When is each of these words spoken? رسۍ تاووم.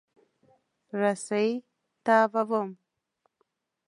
رسۍ 1.01 1.47
تاووم. 2.05 2.69